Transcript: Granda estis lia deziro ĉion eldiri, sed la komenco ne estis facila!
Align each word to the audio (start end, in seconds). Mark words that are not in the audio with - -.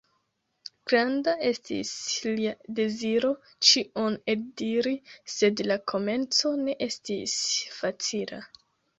Granda 0.91 1.33
estis 1.47 1.89
lia 2.37 2.53
deziro 2.79 3.29
ĉion 3.67 4.17
eldiri, 4.33 4.93
sed 5.33 5.61
la 5.73 5.77
komenco 5.91 6.55
ne 6.63 6.75
estis 6.87 7.37
facila! 7.77 8.41